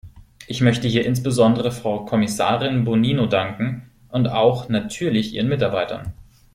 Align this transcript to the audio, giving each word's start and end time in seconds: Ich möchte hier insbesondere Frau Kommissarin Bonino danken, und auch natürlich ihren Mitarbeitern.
Ich 0.47 0.61
möchte 0.61 0.87
hier 0.87 1.05
insbesondere 1.05 1.71
Frau 1.71 2.05
Kommissarin 2.05 2.85
Bonino 2.85 3.27
danken, 3.27 3.91
und 4.09 4.27
auch 4.29 4.67
natürlich 4.67 5.35
ihren 5.35 5.47
Mitarbeitern. 5.47 6.13